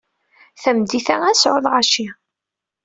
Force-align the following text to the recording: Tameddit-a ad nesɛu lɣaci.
Tameddit-a 0.61 1.15
ad 1.17 1.21
nesɛu 1.33 1.57
lɣaci. 1.63 2.07